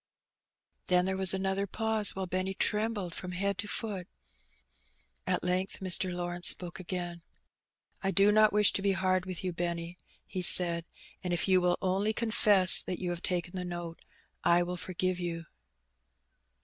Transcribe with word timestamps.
Then 0.87 1.05
there 1.05 1.15
was 1.15 1.31
another 1.31 1.67
pause, 1.67 2.15
while 2.15 2.25
Benny 2.25 2.55
trembled 2.55 3.13
from 3.13 3.33
head 3.33 3.59
to 3.59 3.67
foot. 3.67 4.07
At 5.27 5.43
length 5.43 5.79
Mr. 5.79 6.11
Lawrence 6.11 6.47
spoke 6.47 6.79
again. 6.79 7.21
"I 8.01 8.09
do 8.09 8.31
not 8.31 8.51
wish 8.51 8.73
to 8.73 8.81
be 8.81 8.93
hard 8.93 9.27
with 9.27 9.43
you, 9.43 9.53
Benny," 9.53 9.99
he 10.25 10.41
said; 10.41 10.85
"and 11.23 11.33
if 11.33 11.47
you 11.47 11.61
will 11.61 11.77
only 11.83 12.13
confess 12.13 12.81
that 12.81 12.97
you 12.97 13.11
have 13.11 13.21
taken 13.21 13.55
the 13.55 13.63
note, 13.63 13.99
I 14.43 14.63
will 14.63 14.75
forgive 14.75 15.19
you." 15.19 15.45